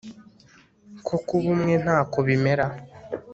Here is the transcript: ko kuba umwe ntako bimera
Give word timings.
ko 1.05 1.15
kuba 1.27 1.47
umwe 1.55 1.73
ntako 1.83 2.17
bimera 2.27 2.65